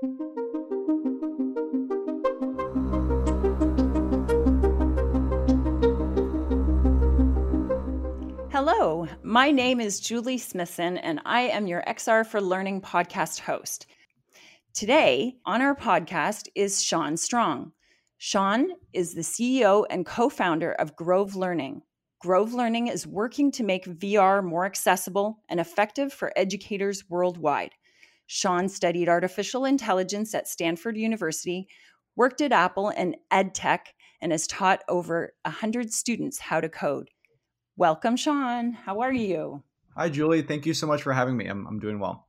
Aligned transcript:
Hello, 0.00 0.28
my 9.24 9.50
name 9.50 9.80
is 9.80 9.98
Julie 9.98 10.38
Smithson, 10.38 10.98
and 10.98 11.20
I 11.24 11.40
am 11.40 11.66
your 11.66 11.82
XR 11.88 12.24
for 12.24 12.40
Learning 12.40 12.80
podcast 12.80 13.40
host. 13.40 13.86
Today 14.72 15.34
on 15.44 15.60
our 15.60 15.74
podcast 15.74 16.46
is 16.54 16.80
Sean 16.80 17.16
Strong. 17.16 17.72
Sean 18.18 18.68
is 18.92 19.14
the 19.14 19.22
CEO 19.22 19.84
and 19.90 20.06
co 20.06 20.28
founder 20.28 20.74
of 20.74 20.94
Grove 20.94 21.34
Learning. 21.34 21.82
Grove 22.20 22.54
Learning 22.54 22.86
is 22.86 23.04
working 23.04 23.50
to 23.50 23.64
make 23.64 23.84
VR 23.86 24.44
more 24.44 24.64
accessible 24.64 25.42
and 25.48 25.58
effective 25.58 26.12
for 26.12 26.32
educators 26.36 27.10
worldwide. 27.10 27.72
Sean 28.28 28.68
studied 28.68 29.08
artificial 29.08 29.64
intelligence 29.64 30.34
at 30.34 30.46
Stanford 30.46 30.98
University, 30.98 31.66
worked 32.14 32.42
at 32.42 32.52
Apple 32.52 32.90
and 32.90 33.16
EdTech, 33.32 33.80
and 34.20 34.32
has 34.32 34.46
taught 34.46 34.82
over 34.86 35.32
100 35.46 35.90
students 35.90 36.38
how 36.38 36.60
to 36.60 36.68
code. 36.68 37.08
Welcome, 37.76 38.16
Sean. 38.16 38.72
How 38.72 39.00
are 39.00 39.12
you? 39.12 39.62
Hi, 39.96 40.10
Julie. 40.10 40.42
Thank 40.42 40.66
you 40.66 40.74
so 40.74 40.86
much 40.86 41.02
for 41.02 41.14
having 41.14 41.38
me. 41.38 41.46
I'm, 41.46 41.66
I'm 41.66 41.78
doing 41.78 42.00
well. 42.00 42.26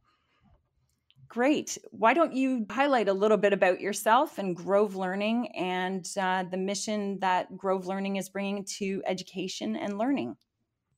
Great. 1.27 1.77
Why 1.91 2.13
don't 2.13 2.33
you 2.33 2.65
highlight 2.71 3.09
a 3.09 3.13
little 3.13 3.37
bit 3.37 3.51
about 3.51 3.81
yourself 3.81 4.37
and 4.37 4.55
Grove 4.55 4.95
Learning 4.95 5.49
and 5.53 6.07
uh, 6.17 6.45
the 6.49 6.57
mission 6.57 7.19
that 7.19 7.57
Grove 7.57 7.87
Learning 7.87 8.15
is 8.15 8.29
bringing 8.29 8.63
to 8.77 9.03
education 9.05 9.75
and 9.75 9.97
learning? 9.97 10.37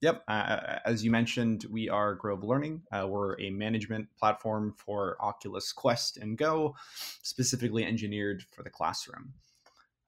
Yep. 0.02 0.23
Uh, 0.28 0.80
as 0.84 1.04
you 1.04 1.12
mentioned, 1.12 1.66
we 1.70 1.88
are 1.88 2.16
Grove 2.16 2.44
Learning. 2.44 2.82
Uh, 2.91 3.05
we're 3.08 3.40
a 3.40 3.52
management 3.52 4.08
platform 4.18 4.74
for 4.76 5.16
Oculus 5.22 5.72
Quest 5.72 6.18
and 6.18 6.36
Go, 6.38 6.76
specifically 7.22 7.86
engineered 7.86 8.44
for 8.52 8.64
the 8.64 8.70
classroom. 8.70 9.32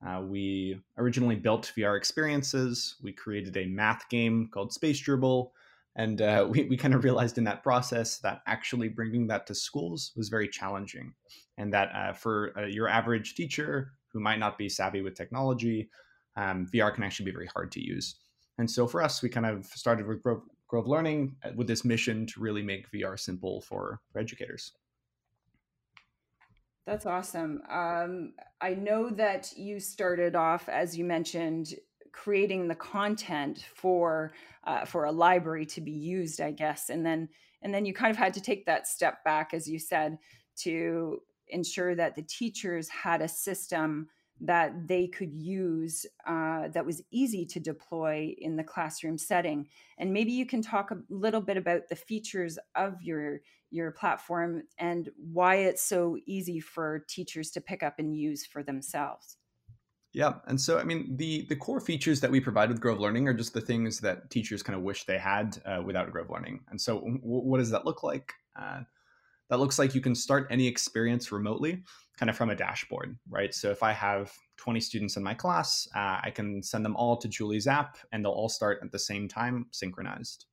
Uh, 0.06 0.22
we 0.22 0.82
originally 0.98 1.36
built 1.36 1.72
VR 1.78 1.96
experiences. 1.96 2.96
We 3.04 3.14
created 3.14 3.56
a 3.56 3.66
math 3.66 4.10
game 4.10 4.50
called 4.52 4.74
Space 4.74 5.00
Dribble. 5.00 5.54
And 5.96 6.24
uh, 6.24 6.48
we, 6.52 6.64
we 6.64 6.76
kind 6.76 6.96
of 6.96 7.04
realized 7.04 7.38
in 7.38 7.44
that 7.44 7.62
process 7.62 8.18
that 8.20 8.42
actually 8.48 8.90
bringing 8.90 9.28
that 9.28 9.46
to 9.48 9.56
schools 9.56 10.12
was 10.16 10.28
very 10.28 10.48
challenging. 10.48 11.14
And 11.60 11.72
that 11.72 11.92
uh, 11.94 12.14
for 12.14 12.58
uh, 12.58 12.66
your 12.66 12.88
average 12.88 13.36
teacher 13.36 13.92
who 14.12 14.20
might 14.20 14.40
not 14.40 14.58
be 14.58 14.70
savvy 14.70 15.02
with 15.02 15.14
technology, 15.14 15.92
um, 16.36 16.68
VR 16.74 16.94
can 16.94 17.04
actually 17.04 17.26
be 17.26 17.32
very 17.32 17.50
hard 17.54 17.72
to 17.74 17.80
use. 17.80 18.16
And 18.58 18.70
so 18.70 18.88
for 18.88 19.02
us, 19.02 19.22
we 19.22 19.30
kind 19.30 19.46
of 19.46 19.66
started 19.66 20.06
with 20.06 20.22
Grove, 20.22 20.44
Grove 20.68 20.88
Learning 20.88 21.36
uh, 21.44 21.50
with 21.56 21.68
this 21.68 21.84
mission 21.84 22.26
to 22.28 22.40
really 22.40 22.62
make 22.62 22.92
VR 22.92 23.20
simple 23.20 23.62
for, 23.62 24.00
for 24.12 24.20
educators. 24.20 24.74
That's 26.86 27.06
awesome. 27.06 27.62
Um, 27.70 28.34
I 28.62 28.74
know 28.74 29.10
that 29.12 29.54
you 29.56 29.80
started 29.80 30.36
off, 30.36 30.68
as 30.68 30.98
you 30.98 31.06
mentioned, 31.06 31.76
creating 32.12 32.68
the 32.68 32.76
content 32.76 33.66
for 33.74 34.34
uh, 34.66 34.86
for 34.86 35.06
a 35.06 35.12
library 35.12 35.66
to 35.66 35.82
be 35.82 35.92
used, 35.92 36.42
I 36.42 36.52
guess, 36.52 36.90
and 36.90 37.06
then 37.06 37.30
and 37.62 37.74
then 37.74 37.86
you 37.86 37.94
kind 37.94 38.12
of 38.12 38.18
had 38.18 38.34
to 38.34 38.42
take 38.42 38.66
that 38.66 38.88
step 38.88 39.24
back, 39.24 39.54
as 39.54 39.68
you 39.68 39.80
said, 39.80 40.18
to 40.58 41.20
ensure 41.48 41.96
that 41.96 42.16
the 42.16 42.22
teachers 42.24 42.90
had 42.90 43.22
a 43.22 43.28
system 43.28 44.08
that 44.44 44.88
they 44.88 45.08
could 45.08 45.34
use 45.34 46.06
uh, 46.28 46.68
that 46.70 46.86
was 46.86 47.02
easy 47.12 47.46
to 47.46 47.60
deploy 47.60 48.34
in 48.38 48.56
the 48.56 48.64
classroom 48.64 49.18
setting 49.18 49.68
and 49.98 50.14
maybe 50.14 50.32
you 50.32 50.46
can 50.46 50.62
talk 50.62 50.92
a 50.92 50.98
little 51.10 51.42
bit 51.42 51.58
about 51.58 51.82
the 51.90 51.96
features 51.96 52.60
of 52.76 53.02
your 53.02 53.40
your 53.72 53.92
platform 53.92 54.64
and 54.78 55.10
why 55.18 55.56
it's 55.56 55.84
so 55.84 56.18
easy 56.26 56.60
for 56.60 57.06
teachers 57.08 57.50
to 57.52 57.62
pick 57.62 57.82
up 57.82 57.96
and 58.00 58.16
use 58.16 58.46
for 58.46 58.62
themselves 58.64 59.38
yeah, 60.14 60.34
and 60.46 60.62
so 60.62 60.78
I 60.78 60.84
mean 60.84 61.18
the 61.18 61.48
the 61.50 61.56
core 61.56 61.80
features 61.80 62.20
that 62.22 62.30
we 62.30 62.40
provide 62.40 62.70
with 62.70 62.80
Grove 62.80 63.00
Learning 63.00 63.28
are 63.28 63.34
just 63.34 63.52
the 63.52 63.62
things 63.62 64.00
that 64.02 64.30
teachers 64.30 64.62
kind 64.62 64.78
of 64.78 64.84
wish 64.84 65.06
they 65.06 65.18
had 65.18 65.60
uh, 65.66 65.82
without 65.84 66.12
Grove 66.12 66.30
Learning. 66.30 66.60
And 66.70 66.80
so, 66.80 67.00
w- 67.00 67.20
what 67.24 67.58
does 67.58 67.72
that 67.72 67.84
look 67.84 68.04
like? 68.04 68.32
Uh, 68.56 68.82
that 69.50 69.60
looks 69.60 69.80
like 69.80 69.96
you 69.96 70.02
can 70.02 70.16
start 70.16 70.48
any 70.50 70.68
experience 70.68 71.32
remotely, 71.32 71.84
kind 72.18 72.30
of 72.30 72.36
from 72.36 72.50
a 72.50 72.56
dashboard, 72.56 73.18
right? 73.30 73.54
So 73.54 73.72
if 73.72 73.84
I 73.84 73.92
have 73.92 74.32
20 74.58 74.80
students 74.80 75.18
in 75.18 75.24
my 75.24 75.34
class, 75.34 75.88
uh, 75.96 76.20
I 76.24 76.32
can 76.34 76.62
send 76.64 76.86
them 76.86 76.96
all 76.96 77.18
to 77.18 77.28
Julie's 77.28 77.68
app 77.68 77.98
and 78.12 78.24
they'll 78.24 78.32
all 78.32 78.50
start 78.50 78.80
at 78.84 78.92
the 78.92 79.00
same 79.00 79.28
time, 79.28 79.68
synchronized. 79.72 80.46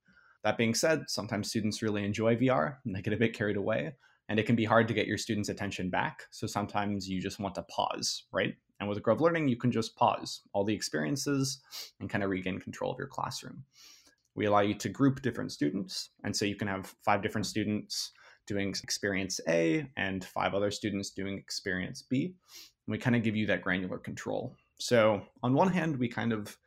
That 0.43 0.57
being 0.57 0.73
said, 0.73 1.03
sometimes 1.07 1.49
students 1.49 1.81
really 1.81 2.03
enjoy 2.03 2.35
VR 2.35 2.77
and 2.85 2.95
they 2.95 3.01
get 3.01 3.13
a 3.13 3.17
bit 3.17 3.35
carried 3.35 3.57
away, 3.57 3.93
and 4.27 4.39
it 4.39 4.45
can 4.45 4.55
be 4.55 4.65
hard 4.65 4.87
to 4.87 4.93
get 4.93 5.07
your 5.07 5.17
students' 5.17 5.49
attention 5.49 5.89
back. 5.89 6.23
So 6.31 6.47
sometimes 6.47 7.07
you 7.07 7.21
just 7.21 7.39
want 7.39 7.55
to 7.55 7.63
pause, 7.63 8.23
right? 8.31 8.55
And 8.79 8.89
with 8.89 9.03
Grove 9.03 9.21
Learning, 9.21 9.47
you 9.47 9.57
can 9.57 9.71
just 9.71 9.95
pause 9.95 10.41
all 10.53 10.63
the 10.63 10.73
experiences 10.73 11.61
and 11.99 12.09
kind 12.09 12.23
of 12.23 12.31
regain 12.31 12.59
control 12.59 12.91
of 12.91 12.97
your 12.97 13.07
classroom. 13.07 13.63
We 14.33 14.45
allow 14.45 14.61
you 14.61 14.73
to 14.75 14.89
group 14.89 15.21
different 15.21 15.51
students. 15.51 16.09
And 16.23 16.35
so 16.35 16.45
you 16.45 16.55
can 16.55 16.67
have 16.67 16.95
five 17.03 17.21
different 17.21 17.45
students 17.45 18.11
doing 18.47 18.69
experience 18.69 19.39
A 19.47 19.87
and 19.97 20.25
five 20.25 20.53
other 20.55 20.71
students 20.71 21.11
doing 21.11 21.37
experience 21.37 22.01
B. 22.01 22.33
We 22.87 22.97
kind 22.97 23.15
of 23.15 23.23
give 23.23 23.35
you 23.35 23.45
that 23.47 23.61
granular 23.61 23.97
control. 23.97 24.55
So, 24.79 25.21
on 25.43 25.53
one 25.53 25.71
hand, 25.71 25.97
we 25.97 26.07
kind 26.07 26.33
of 26.33 26.57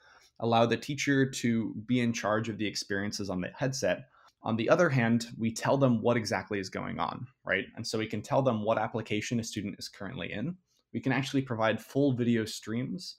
allow 0.40 0.66
the 0.66 0.76
teacher 0.76 1.28
to 1.28 1.74
be 1.86 2.00
in 2.00 2.12
charge 2.12 2.48
of 2.48 2.58
the 2.58 2.66
experiences 2.66 3.30
on 3.30 3.40
the 3.40 3.50
headset. 3.56 4.08
On 4.42 4.56
the 4.56 4.68
other 4.68 4.88
hand, 4.88 5.26
we 5.38 5.52
tell 5.52 5.76
them 5.76 6.02
what 6.02 6.16
exactly 6.16 6.58
is 6.58 6.68
going 6.68 6.98
on, 6.98 7.26
right? 7.44 7.64
And 7.76 7.86
so 7.86 7.98
we 7.98 8.06
can 8.06 8.20
tell 8.20 8.42
them 8.42 8.62
what 8.62 8.78
application 8.78 9.40
a 9.40 9.44
student 9.44 9.76
is 9.78 9.88
currently 9.88 10.32
in. 10.32 10.56
We 10.92 11.00
can 11.00 11.12
actually 11.12 11.42
provide 11.42 11.80
full 11.80 12.12
video 12.12 12.44
streams 12.44 13.16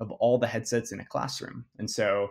of 0.00 0.10
all 0.12 0.38
the 0.38 0.46
headsets 0.46 0.92
in 0.92 1.00
a 1.00 1.04
classroom. 1.04 1.64
And 1.78 1.90
so 1.90 2.28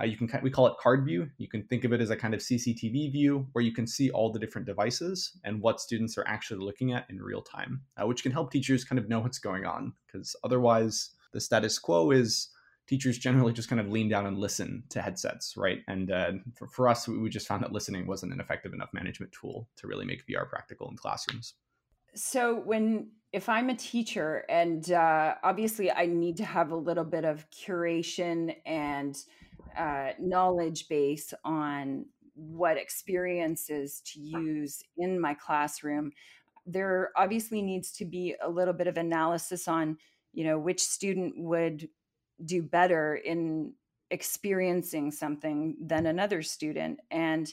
uh, 0.00 0.04
you 0.04 0.16
can 0.16 0.28
we 0.42 0.50
call 0.50 0.66
it 0.66 0.74
card 0.80 1.04
view. 1.04 1.28
You 1.38 1.48
can 1.48 1.62
think 1.64 1.84
of 1.84 1.92
it 1.92 2.00
as 2.00 2.10
a 2.10 2.16
kind 2.16 2.34
of 2.34 2.40
CCTV 2.40 3.12
view 3.12 3.46
where 3.52 3.64
you 3.64 3.72
can 3.72 3.86
see 3.86 4.10
all 4.10 4.32
the 4.32 4.38
different 4.38 4.66
devices 4.66 5.38
and 5.44 5.60
what 5.60 5.80
students 5.80 6.16
are 6.16 6.26
actually 6.26 6.64
looking 6.64 6.92
at 6.92 7.08
in 7.10 7.20
real 7.20 7.42
time, 7.42 7.82
uh, 7.96 8.06
which 8.06 8.22
can 8.22 8.32
help 8.32 8.50
teachers 8.50 8.84
kind 8.84 8.98
of 8.98 9.08
know 9.08 9.20
what's 9.20 9.38
going 9.38 9.66
on. 9.66 9.92
Because 10.06 10.34
otherwise, 10.44 11.10
the 11.32 11.40
status 11.40 11.78
quo 11.78 12.10
is 12.10 12.50
teachers 12.86 13.18
generally 13.18 13.52
just 13.52 13.68
kind 13.68 13.80
of 13.80 13.88
lean 13.88 14.08
down 14.08 14.26
and 14.26 14.38
listen 14.38 14.82
to 14.88 15.02
headsets, 15.02 15.56
right? 15.56 15.80
And 15.86 16.10
uh, 16.10 16.32
for, 16.56 16.66
for 16.68 16.88
us, 16.88 17.06
we 17.06 17.28
just 17.28 17.46
found 17.46 17.62
that 17.62 17.72
listening 17.72 18.06
wasn't 18.06 18.32
an 18.32 18.40
effective 18.40 18.72
enough 18.72 18.90
management 18.92 19.32
tool 19.32 19.68
to 19.76 19.86
really 19.86 20.06
make 20.06 20.26
VR 20.26 20.48
practical 20.48 20.88
in 20.88 20.96
classrooms. 20.96 21.54
So 22.14 22.56
when 22.56 23.10
if 23.32 23.48
I'm 23.48 23.70
a 23.70 23.76
teacher 23.76 24.44
and 24.48 24.90
uh, 24.90 25.34
obviously 25.44 25.90
I 25.90 26.06
need 26.06 26.38
to 26.38 26.44
have 26.44 26.72
a 26.72 26.76
little 26.76 27.04
bit 27.04 27.24
of 27.24 27.46
curation 27.50 28.56
and 28.66 29.16
uh, 29.76 30.12
knowledge 30.18 30.88
base 30.88 31.32
on 31.44 32.06
what 32.34 32.76
experiences 32.76 34.02
to 34.04 34.20
use 34.20 34.82
in 34.96 35.20
my 35.20 35.34
classroom. 35.34 36.12
There 36.66 37.10
obviously 37.16 37.62
needs 37.62 37.92
to 37.92 38.04
be 38.04 38.34
a 38.42 38.48
little 38.48 38.74
bit 38.74 38.86
of 38.86 38.96
analysis 38.96 39.68
on 39.68 39.98
you 40.32 40.44
know 40.44 40.58
which 40.58 40.80
student 40.80 41.34
would 41.36 41.88
do 42.44 42.62
better 42.62 43.16
in 43.16 43.72
experiencing 44.10 45.10
something 45.10 45.76
than 45.80 46.06
another 46.06 46.42
student 46.42 47.00
and 47.10 47.52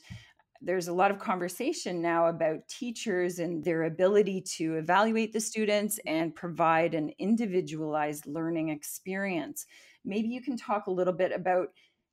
there's 0.61 0.87
a 0.87 0.93
lot 0.93 1.11
of 1.11 1.19
conversation 1.19 2.01
now 2.01 2.27
about 2.27 2.67
teachers 2.67 3.39
and 3.39 3.63
their 3.63 3.83
ability 3.83 4.41
to 4.41 4.75
evaluate 4.75 5.33
the 5.33 5.39
students 5.39 5.99
and 6.05 6.33
provide 6.33 6.95
an 6.95 7.11
individualized 7.19 8.25
learning 8.25 8.69
experience. 8.69 9.65
Maybe 10.03 10.29
you 10.29 10.41
can 10.41 10.57
talk 10.57 10.87
a 10.87 10.91
little 10.91 11.13
bit 11.13 11.31
about 11.31 11.69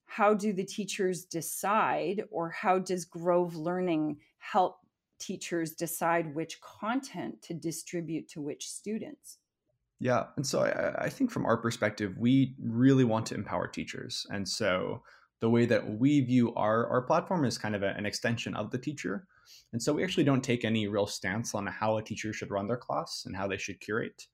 how 0.07 0.35
do 0.35 0.53
the 0.53 0.65
teachers 0.65 1.25
decide 1.25 2.25
or 2.31 2.51
how 2.51 2.79
does 2.79 3.05
grove 3.05 3.57
learning 3.57 4.19
help 4.39 4.79
teachers 5.19 5.73
decide 5.73 6.35
which 6.35 6.61
content 6.61 7.41
to 7.43 7.55
distribute 7.55 8.29
to 8.29 8.41
which 8.41 8.69
students? 8.69 9.39
Yeah 10.01 10.25
and 10.37 10.47
so 10.47 10.63
I, 10.63 11.05
I, 11.05 11.09
think 11.09 11.31
from 11.31 11.47
our 11.47 11.57
perspective 11.57 12.17
we 12.19 12.57
really 12.61 13.05
want 13.05 13.27
to 13.27 13.35
empower 13.35 13.69
teachers. 13.69 14.27
And 14.31 14.47
so 14.47 15.03
the 15.41 15.51
way 15.51 15.67
that 15.67 15.99
we 15.99 16.21
view 16.21 16.55
our, 16.55 16.87
our 16.89 17.03
platform 17.03 17.45
is 17.45 17.59
kind 17.59 17.75
of 17.75 17.83
a, 17.83 17.91
an 17.91 18.07
extension 18.07 18.55
of 18.55 18.71
the 18.71 18.79
teacher. 18.79 19.27
And 19.73 19.83
so 19.83 19.93
we 19.93 20.03
actually 20.03 20.25
don't 20.25 20.43
take 20.43 20.65
any 20.65 20.89
real 20.89 21.07
stance 21.07 21.55
on 21.55 21.67
how 21.67 21.97
a 21.97 22.03
teacher 22.03 22.33
should 22.33 22.51
run 22.51 22.67
their 22.67 22.77
class 22.77 23.25
and 23.27 23.37
how 23.37 23.47
they 23.47 23.57
should 23.57 23.81
curate. 23.81 24.27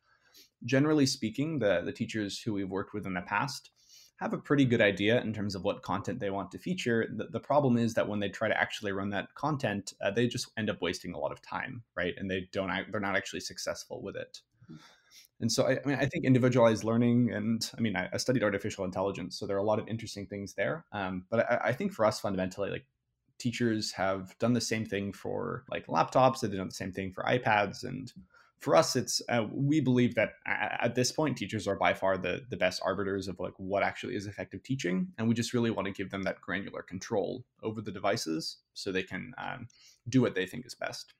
Generally 0.64 1.06
speaking 1.06 1.58
the, 1.58 1.82
the 1.84 1.92
teachers 1.92 2.40
who 2.40 2.52
we've 2.52 2.70
worked 2.70 2.94
with 2.94 3.06
in 3.06 3.14
the 3.14 3.22
past 3.22 3.70
have 4.20 4.34
a 4.34 4.38
pretty 4.38 4.66
good 4.66 4.82
idea 4.82 5.20
in 5.22 5.32
terms 5.32 5.54
of 5.54 5.64
what 5.64 5.82
content 5.82 6.20
they 6.20 6.28
want 6.28 6.50
to 6.50 6.58
feature. 6.58 7.08
The, 7.16 7.24
the 7.24 7.40
problem 7.40 7.78
is 7.78 7.94
that 7.94 8.06
when 8.06 8.20
they 8.20 8.28
try 8.28 8.48
to 8.48 8.60
actually 8.60 8.92
run 8.92 9.08
that 9.10 9.34
content, 9.34 9.94
uh, 10.02 10.10
they 10.10 10.26
just 10.26 10.50
end 10.58 10.68
up 10.68 10.82
wasting 10.82 11.14
a 11.14 11.18
lot 11.18 11.32
of 11.32 11.40
time, 11.40 11.82
right? 11.96 12.12
And 12.18 12.30
they 12.30 12.46
don't 12.52 12.70
they're 12.90 13.00
not 13.00 13.16
actually 13.16 13.40
successful 13.40 14.02
with 14.02 14.16
it. 14.16 14.42
Hmm. 14.68 14.76
And 15.40 15.50
so 15.50 15.66
I, 15.66 15.72
I 15.72 15.86
mean 15.86 15.96
I 15.98 16.04
think 16.04 16.26
individualized 16.26 16.84
learning, 16.84 17.32
and 17.32 17.68
I 17.76 17.80
mean 17.80 17.96
I, 17.96 18.10
I, 18.12 18.18
studied 18.18 18.44
artificial 18.44 18.84
intelligence, 18.84 19.38
so 19.38 19.46
there 19.46 19.56
are 19.56 19.60
a 19.60 19.64
lot 19.64 19.78
of 19.78 19.88
interesting 19.88 20.26
things 20.26 20.52
there. 20.52 20.84
Um, 20.92 21.24
but 21.30 21.50
I, 21.50 21.68
I 21.68 21.72
think 21.72 21.92
for 21.92 22.04
us 22.04 22.20
fundamentally, 22.20 22.70
like 22.70 22.84
teachers 23.38 23.90
have 23.92 24.36
done 24.38 24.52
the 24.52 24.60
same 24.60 24.84
thing 24.84 25.14
for 25.14 25.64
like 25.70 25.86
laptops, 25.86 26.40
they've 26.40 26.52
done 26.52 26.68
the 26.68 26.74
same 26.74 26.92
thing 26.92 27.10
for 27.10 27.24
iPads 27.24 27.84
and 27.84 28.12
for 28.60 28.76
us, 28.76 28.94
it's 28.94 29.22
uh, 29.28 29.44
we 29.50 29.80
believe 29.80 30.14
that 30.16 30.34
at 30.46 30.94
this 30.94 31.10
point, 31.10 31.38
teachers 31.38 31.66
are 31.66 31.76
by 31.76 31.94
far 31.94 32.18
the 32.18 32.42
the 32.50 32.56
best 32.56 32.82
arbiters 32.84 33.26
of 33.26 33.40
like 33.40 33.54
what 33.56 33.82
actually 33.82 34.14
is 34.14 34.26
effective 34.26 34.62
teaching, 34.62 35.08
and 35.18 35.26
we 35.26 35.34
just 35.34 35.54
really 35.54 35.70
want 35.70 35.86
to 35.86 35.92
give 35.92 36.10
them 36.10 36.22
that 36.24 36.40
granular 36.40 36.82
control 36.82 37.44
over 37.62 37.80
the 37.80 37.90
devices 37.90 38.58
so 38.74 38.92
they 38.92 39.02
can 39.02 39.32
um, 39.38 39.66
do 40.08 40.20
what 40.20 40.34
they 40.34 40.44
think 40.44 40.66
is 40.66 40.74
best. 40.74 41.14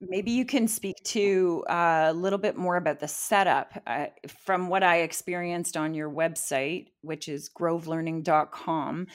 Maybe 0.00 0.30
you 0.30 0.44
can 0.44 0.68
speak 0.68 0.96
to 1.04 1.64
uh, 1.68 2.08
a 2.10 2.12
little 2.12 2.38
bit 2.38 2.56
more 2.56 2.76
about 2.76 3.00
the 3.00 3.08
setup. 3.08 3.82
Uh, 3.86 4.06
from 4.44 4.68
what 4.68 4.82
I 4.82 4.98
experienced 4.98 5.76
on 5.76 5.94
your 5.94 6.10
website, 6.10 6.88
which 7.00 7.28
is 7.28 7.48
grovelearning.com, 7.48 9.06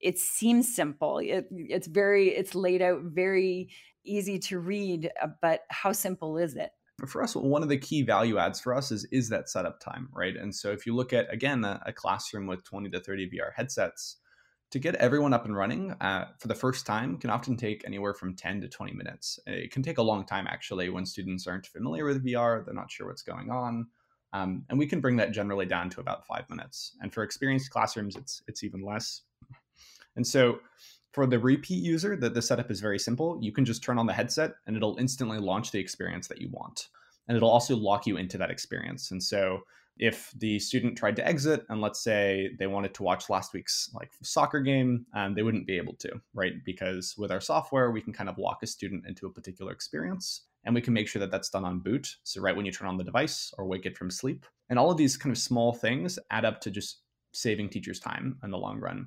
it 0.00 0.18
seems 0.18 0.74
simple. 0.74 1.18
It, 1.18 1.46
it's 1.50 1.86
very, 1.86 2.28
it's 2.30 2.54
laid 2.54 2.80
out 2.80 3.02
very 3.02 3.68
easy 4.04 4.38
to 4.38 4.58
read, 4.58 5.10
uh, 5.22 5.28
but 5.40 5.62
how 5.70 5.92
simple 5.92 6.36
is 6.36 6.56
it? 6.56 6.70
For 7.06 7.22
us, 7.22 7.34
one 7.34 7.62
of 7.62 7.70
the 7.70 7.78
key 7.78 8.02
value 8.02 8.36
adds 8.36 8.60
for 8.60 8.74
us 8.74 8.90
is 8.90 9.06
is 9.10 9.30
that 9.30 9.48
setup 9.48 9.80
time, 9.80 10.08
right? 10.12 10.36
And 10.36 10.54
so 10.54 10.70
if 10.70 10.84
you 10.84 10.94
look 10.94 11.12
at 11.12 11.32
again 11.32 11.64
a, 11.64 11.80
a 11.86 11.92
classroom 11.92 12.46
with 12.46 12.62
20 12.64 12.90
to 12.90 13.00
30 13.00 13.30
VR 13.30 13.54
headsets, 13.54 14.16
to 14.70 14.78
get 14.78 14.94
everyone 14.96 15.32
up 15.32 15.44
and 15.46 15.56
running 15.56 15.92
uh, 15.92 16.26
for 16.38 16.48
the 16.48 16.54
first 16.54 16.86
time 16.86 17.16
can 17.16 17.30
often 17.30 17.56
take 17.56 17.84
anywhere 17.86 18.14
from 18.14 18.36
10 18.36 18.60
to 18.60 18.68
20 18.68 18.92
minutes. 18.92 19.40
It 19.46 19.72
can 19.72 19.82
take 19.82 19.98
a 19.98 20.02
long 20.02 20.24
time 20.24 20.46
actually 20.46 20.90
when 20.90 21.04
students 21.04 21.46
aren't 21.46 21.66
familiar 21.66 22.04
with 22.04 22.24
VR, 22.24 22.64
they're 22.64 22.74
not 22.74 22.90
sure 22.90 23.08
what's 23.08 23.22
going 23.22 23.50
on. 23.50 23.86
Um, 24.32 24.64
and 24.68 24.78
we 24.78 24.86
can 24.86 25.00
bring 25.00 25.16
that 25.16 25.32
generally 25.32 25.66
down 25.66 25.90
to 25.90 26.00
about 26.00 26.24
five 26.24 26.48
minutes. 26.48 26.96
And 27.00 27.12
for 27.12 27.24
experienced 27.24 27.70
classrooms, 27.70 28.14
it's 28.14 28.42
it's 28.46 28.62
even 28.62 28.82
less. 28.82 29.22
And 30.16 30.26
so 30.26 30.60
for 31.12 31.26
the 31.26 31.38
repeat 31.38 31.82
user, 31.82 32.16
the, 32.16 32.30
the 32.30 32.42
setup 32.42 32.70
is 32.70 32.80
very 32.80 32.98
simple. 32.98 33.38
You 33.40 33.52
can 33.52 33.64
just 33.64 33.82
turn 33.82 33.98
on 33.98 34.06
the 34.06 34.12
headset 34.12 34.52
and 34.66 34.76
it'll 34.76 34.96
instantly 34.98 35.38
launch 35.38 35.70
the 35.70 35.80
experience 35.80 36.28
that 36.28 36.40
you 36.40 36.48
want. 36.50 36.88
And 37.28 37.36
it'll 37.36 37.50
also 37.50 37.76
lock 37.76 38.06
you 38.06 38.16
into 38.16 38.38
that 38.38 38.50
experience. 38.50 39.10
And 39.10 39.22
so 39.22 39.60
if 40.00 40.32
the 40.38 40.58
student 40.58 40.96
tried 40.96 41.14
to 41.14 41.26
exit 41.26 41.64
and 41.68 41.80
let's 41.80 42.02
say 42.02 42.50
they 42.58 42.66
wanted 42.66 42.94
to 42.94 43.02
watch 43.02 43.28
last 43.28 43.52
week's 43.52 43.90
like 43.94 44.10
soccer 44.22 44.60
game 44.60 45.04
um, 45.14 45.34
they 45.34 45.42
wouldn't 45.42 45.66
be 45.66 45.76
able 45.76 45.94
to 45.94 46.10
right 46.32 46.54
because 46.64 47.14
with 47.18 47.30
our 47.30 47.40
software 47.40 47.90
we 47.90 48.00
can 48.00 48.12
kind 48.12 48.28
of 48.28 48.38
lock 48.38 48.62
a 48.62 48.66
student 48.66 49.06
into 49.06 49.26
a 49.26 49.30
particular 49.30 49.72
experience 49.72 50.46
and 50.64 50.74
we 50.74 50.80
can 50.80 50.94
make 50.94 51.06
sure 51.06 51.20
that 51.20 51.30
that's 51.30 51.50
done 51.50 51.66
on 51.66 51.80
boot 51.80 52.16
so 52.24 52.40
right 52.40 52.56
when 52.56 52.64
you 52.64 52.72
turn 52.72 52.88
on 52.88 52.96
the 52.96 53.04
device 53.04 53.52
or 53.58 53.66
wake 53.66 53.84
it 53.84 53.96
from 53.96 54.10
sleep 54.10 54.46
and 54.70 54.78
all 54.78 54.90
of 54.90 54.96
these 54.96 55.18
kind 55.18 55.32
of 55.32 55.38
small 55.38 55.72
things 55.72 56.18
add 56.30 56.46
up 56.46 56.60
to 56.60 56.70
just 56.70 57.02
saving 57.32 57.68
teachers 57.68 58.00
time 58.00 58.38
in 58.42 58.50
the 58.50 58.58
long 58.58 58.80
run 58.80 59.06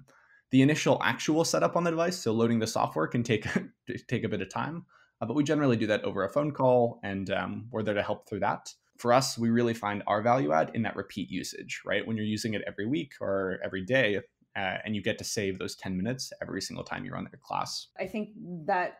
the 0.53 0.61
initial 0.61 1.01
actual 1.03 1.43
setup 1.43 1.75
on 1.75 1.83
the 1.83 1.89
device, 1.89 2.15
so 2.15 2.31
loading 2.31 2.59
the 2.59 2.67
software, 2.67 3.07
can 3.07 3.23
take 3.23 3.47
take 4.07 4.23
a 4.23 4.29
bit 4.29 4.39
of 4.39 4.49
time, 4.49 4.85
uh, 5.19 5.25
but 5.25 5.33
we 5.33 5.43
generally 5.43 5.75
do 5.75 5.87
that 5.87 6.03
over 6.03 6.23
a 6.23 6.29
phone 6.29 6.51
call, 6.51 6.99
and 7.03 7.31
um, 7.31 7.65
we're 7.71 7.81
there 7.81 7.95
to 7.95 8.03
help 8.03 8.29
through 8.29 8.41
that. 8.41 8.71
For 8.99 9.11
us, 9.11 9.35
we 9.35 9.49
really 9.49 9.73
find 9.73 10.03
our 10.05 10.21
value 10.21 10.53
add 10.53 10.69
in 10.75 10.83
that 10.83 10.95
repeat 10.95 11.31
usage, 11.31 11.81
right? 11.83 12.05
When 12.05 12.15
you're 12.15 12.25
using 12.27 12.53
it 12.53 12.61
every 12.67 12.85
week 12.85 13.13
or 13.19 13.59
every 13.65 13.83
day, 13.83 14.17
uh, 14.55 14.77
and 14.85 14.95
you 14.95 15.01
get 15.01 15.17
to 15.17 15.23
save 15.23 15.57
those 15.57 15.75
10 15.75 15.97
minutes 15.97 16.31
every 16.39 16.61
single 16.61 16.83
time 16.83 17.03
you 17.03 17.11
run 17.11 17.23
their 17.23 17.39
class. 17.41 17.87
I 17.99 18.05
think 18.05 18.29
that 18.67 18.99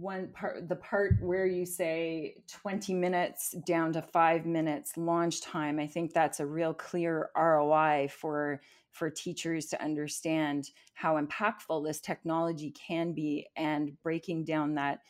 one 0.00 0.28
part, 0.28 0.68
the 0.68 0.76
part 0.76 1.16
where 1.20 1.46
you 1.46 1.64
say 1.64 2.36
20 2.48 2.94
minutes 2.94 3.52
down 3.66 3.92
to 3.92 4.02
five 4.02 4.46
minutes 4.46 4.96
launch 4.96 5.40
time, 5.40 5.78
I 5.78 5.86
think 5.86 6.12
that's 6.12 6.40
a 6.40 6.46
real 6.46 6.74
clear 6.74 7.30
ROI 7.36 8.08
for 8.10 8.60
for 8.90 9.10
teachers 9.10 9.66
to 9.66 9.82
understand 9.82 10.70
how 10.94 11.20
impactful 11.20 11.84
this 11.84 12.00
technology 12.00 12.70
can 12.70 13.12
be 13.12 13.48
and 13.56 14.00
breaking 14.04 14.44
down 14.44 14.74
that 14.74 15.00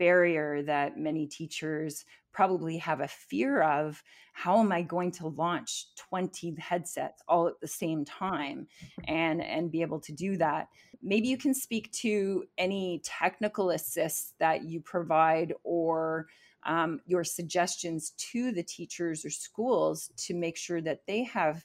barrier 0.00 0.62
that 0.62 0.98
many 0.98 1.26
teachers 1.26 2.06
probably 2.32 2.78
have 2.78 3.00
a 3.00 3.08
fear 3.08 3.62
of 3.62 4.02
how 4.32 4.58
am 4.58 4.72
i 4.72 4.80
going 4.80 5.10
to 5.10 5.28
launch 5.28 5.88
20 5.96 6.56
headsets 6.58 7.22
all 7.28 7.46
at 7.46 7.60
the 7.60 7.68
same 7.68 8.04
time 8.04 8.66
and 9.06 9.42
and 9.42 9.70
be 9.70 9.82
able 9.82 10.00
to 10.00 10.12
do 10.12 10.36
that? 10.38 10.68
Maybe 11.02 11.28
you 11.28 11.36
can 11.36 11.54
speak 11.54 11.92
to 11.92 12.44
any 12.56 13.02
technical 13.04 13.70
assists 13.70 14.32
that 14.38 14.64
you 14.64 14.80
provide 14.80 15.52
or 15.62 16.26
um, 16.64 17.00
your 17.06 17.24
suggestions 17.24 18.10
to 18.32 18.52
the 18.52 18.62
teachers 18.62 19.24
or 19.24 19.30
schools 19.30 20.10
to 20.16 20.34
make 20.34 20.56
sure 20.56 20.80
that 20.80 21.06
they 21.06 21.24
have 21.24 21.64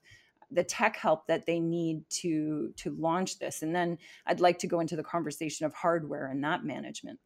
the 0.51 0.63
tech 0.63 0.95
help 0.95 1.27
that 1.27 1.45
they 1.45 1.59
need 1.59 2.03
to 2.09 2.73
to 2.77 2.91
launch 2.99 3.39
this. 3.39 3.61
And 3.61 3.73
then 3.73 3.97
i'd 4.27 4.41
like 4.41 4.59
to 4.59 4.67
go 4.67 4.81
into 4.81 4.97
the 4.97 5.03
conversation 5.03 5.65
of 5.65 5.73
hardware 5.73 6.27
and 6.27 6.43
that 6.43 6.65
management 6.65 7.19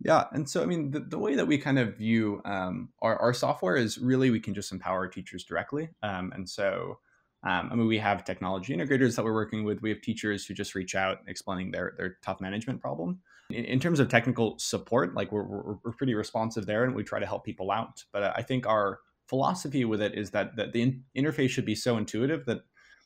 yeah 0.00 0.24
and 0.32 0.48
so 0.48 0.62
i 0.62 0.66
mean 0.66 0.90
the, 0.90 1.00
the 1.00 1.18
way 1.18 1.34
that 1.34 1.46
we 1.46 1.58
kind 1.58 1.78
of 1.78 1.96
view 1.96 2.40
um, 2.44 2.88
our, 3.02 3.16
our 3.18 3.34
software 3.34 3.76
is 3.76 3.98
really 3.98 4.30
we 4.30 4.40
can 4.40 4.54
just 4.54 4.72
empower 4.72 5.06
teachers 5.08 5.44
directly 5.44 5.88
um, 6.02 6.32
and 6.34 6.48
so 6.48 6.98
um, 7.42 7.70
I 7.72 7.74
mean, 7.74 7.86
we 7.86 7.98
have 7.98 8.24
technology 8.24 8.76
integrators 8.76 9.16
that 9.16 9.24
we're 9.24 9.32
working 9.32 9.64
with. 9.64 9.80
We 9.80 9.88
have 9.88 10.02
teachers 10.02 10.44
who 10.44 10.52
just 10.52 10.74
reach 10.74 10.94
out 10.94 11.20
explaining 11.26 11.70
their 11.70 11.94
their 11.96 12.18
tough 12.22 12.40
management 12.40 12.80
problem. 12.80 13.20
In, 13.50 13.64
in 13.64 13.80
terms 13.80 13.98
of 13.98 14.08
technical 14.08 14.58
support, 14.58 15.14
like 15.14 15.32
we're, 15.32 15.44
we're, 15.44 15.76
we're 15.82 15.92
pretty 15.92 16.14
responsive 16.14 16.66
there, 16.66 16.84
and 16.84 16.94
we 16.94 17.02
try 17.02 17.18
to 17.18 17.26
help 17.26 17.44
people 17.44 17.70
out. 17.70 18.04
But 18.12 18.36
I 18.36 18.42
think 18.42 18.66
our 18.66 19.00
philosophy 19.26 19.84
with 19.84 20.02
it 20.02 20.14
is 20.14 20.30
that, 20.32 20.56
that 20.56 20.72
the 20.72 20.82
in- 20.82 21.04
interface 21.16 21.50
should 21.50 21.64
be 21.64 21.74
so 21.74 21.96
intuitive 21.96 22.44
that 22.46 22.58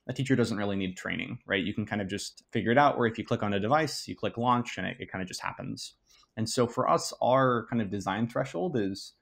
a 0.09 0.13
teacher 0.13 0.35
doesn't 0.35 0.57
really 0.57 0.77
need 0.77 0.97
training, 0.97 1.39
right? 1.47 1.63
You 1.63 1.73
can 1.73 1.87
kind 1.87 2.03
of 2.03 2.09
just 2.09 2.43
figure 2.51 2.73
it 2.73 2.79
out. 2.79 2.99
Where 2.99 3.07
if 3.07 3.19
you 3.19 3.25
click 3.25 3.43
on 3.43 3.55
a 3.55 3.61
device, 3.61 4.09
you 4.09 4.17
click 4.17 4.37
launch, 4.37 4.79
and 4.79 4.87
it, 4.87 4.97
it 4.99 5.13
kind 5.13 5.23
of 5.23 5.29
just 5.29 5.43
happens. 5.43 5.95
And 6.37 6.49
so 6.49 6.67
for 6.67 6.89
us, 6.89 7.13
our 7.23 7.67
kind 7.71 7.81
of 7.81 7.91
design 7.91 8.27
threshold 8.27 8.77
is 8.77 9.13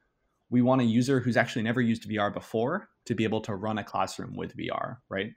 we 0.51 0.63
want 0.63 0.81
a 0.81 0.85
user 0.85 1.21
who's 1.21 1.37
actually 1.37 1.63
never 1.63 1.81
used 1.81 2.09
VR 2.09 2.33
before 2.33 2.89
to 3.07 3.15
be 3.15 3.25
able 3.25 3.41
to 3.43 3.55
run 3.55 3.79
a 3.79 3.85
classroom 3.85 4.37
with 4.37 4.57
VR, 4.57 4.99
right? 5.09 5.33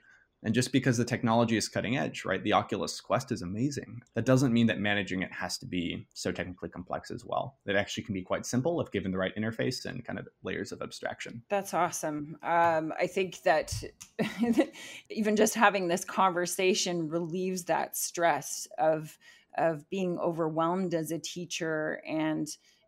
And 0.45 0.54
just 0.54 0.72
because 0.72 0.98
the 0.98 1.06
technology 1.06 1.57
is 1.57 1.68
cutting 1.68 1.98
edge, 1.98 2.24
right? 2.24 2.44
The 2.44 2.54
Oculus 2.54 3.01
Quest 3.01 3.31
is 3.31 3.42
amazing. 3.42 4.04
That 4.13 4.25
doesn't 4.25 4.54
mean 4.54 4.68
that 4.68 4.77
managing 4.77 5.24
it 5.24 5.33
has 5.33 5.57
to 5.57 5.66
be 5.66 6.06
so 6.13 6.31
technically 6.31 6.69
complex 6.69 7.10
as 7.10 7.25
well. 7.25 7.57
It 7.66 7.75
actually 7.75 8.04
can 8.04 8.13
be 8.13 8.22
quite 8.22 8.45
simple 8.45 8.80
if 8.80 8.92
given 8.92 9.12
the 9.12 9.18
right 9.18 9.36
interface 9.36 9.86
and 9.86 10.06
kind 10.06 10.19
of 10.19 10.27
layers 10.44 10.72
of 10.72 10.83
abstraction. 10.83 11.42
That's 11.50 11.74
awesome. 11.74 12.38
Um, 12.44 12.94
I 13.00 13.07
think 13.07 13.42
that 13.42 13.74
even 15.10 15.36
just 15.36 15.56
having 15.56 15.88
this 15.88 16.06
conversation 16.06 17.10
relieves 17.10 17.63
that 17.63 17.98
stress 17.98 18.68
of 18.77 19.18
of 19.57 19.90
being 19.90 20.18
overwhelmed 20.19 20.94
as 20.94 21.12
a 21.12 21.19
teacher 21.19 22.02
and 22.07 22.48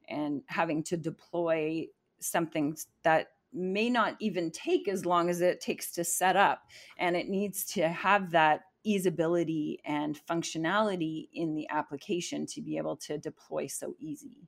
and 0.10 0.42
having 0.48 0.84
to 0.84 0.96
deploy 0.96 1.86
something 2.20 2.78
that 3.04 3.32
may 3.54 3.90
not 3.90 4.16
even 4.20 4.52
take 4.52 4.88
as 4.88 5.06
long 5.06 5.30
as 5.30 5.42
it 5.42 5.60
takes 5.62 5.92
to 5.94 6.04
set 6.04 6.36
up. 6.36 6.62
And 6.98 7.16
it 7.16 7.28
needs 7.28 7.66
to 7.74 7.88
have 7.90 8.32
that 8.32 8.62
easeability 8.86 9.78
and 9.86 10.20
functionality 10.30 11.28
in 11.34 11.56
the 11.56 11.68
application 11.70 12.46
to 12.46 12.62
be 12.62 12.78
able 12.78 12.96
to 12.96 13.18
deploy 13.18 13.68
so 13.68 13.96
easy. 14.00 14.48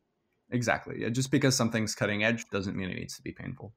Exactly. 0.52 0.96
Yeah, 1.00 1.10
just 1.10 1.32
because 1.32 1.56
something's 1.56 1.94
cutting 1.94 2.24
edge 2.24 2.46
doesn't 2.50 2.76
mean 2.76 2.90
it 2.90 2.98
needs 2.98 3.16
to 3.18 3.22
be 3.22 3.32
painful. 3.32 3.74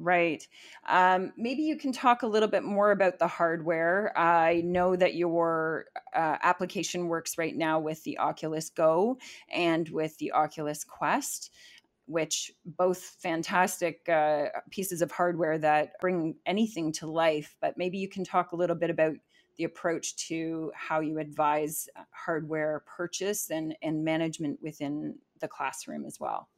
Right. 0.00 0.46
Um, 0.88 1.32
maybe 1.36 1.62
you 1.62 1.76
can 1.76 1.90
talk 1.90 2.22
a 2.22 2.26
little 2.26 2.48
bit 2.48 2.62
more 2.62 2.92
about 2.92 3.18
the 3.18 3.26
hardware. 3.26 4.16
I 4.16 4.62
know 4.64 4.94
that 4.94 5.16
your 5.16 5.86
uh, 6.14 6.36
application 6.40 7.08
works 7.08 7.36
right 7.36 7.56
now 7.56 7.80
with 7.80 8.04
the 8.04 8.16
Oculus 8.18 8.70
Go 8.70 9.18
and 9.52 9.88
with 9.88 10.16
the 10.18 10.32
Oculus 10.32 10.84
Quest 10.84 11.50
which 12.06 12.50
both 12.64 12.98
fantastic 13.20 14.08
uh, 14.08 14.46
pieces 14.70 15.02
of 15.02 15.12
hardware 15.12 15.58
that 15.58 15.92
bring 16.00 16.34
anything 16.46 16.90
to 16.90 17.06
life. 17.06 17.54
But 17.60 17.76
maybe 17.76 17.98
you 17.98 18.08
can 18.08 18.24
talk 18.24 18.52
a 18.52 18.56
little 18.56 18.76
bit 18.76 18.88
about 18.88 19.12
the 19.58 19.64
approach 19.64 20.16
to 20.28 20.72
how 20.74 21.00
you 21.00 21.18
advise 21.18 21.86
uh, 21.96 22.04
hardware 22.10 22.82
purchase 22.86 23.50
and, 23.50 23.76
and 23.82 24.02
management 24.04 24.58
within 24.62 25.16
the 25.40 25.48
classroom 25.48 26.06
as 26.06 26.18
well. 26.18 26.48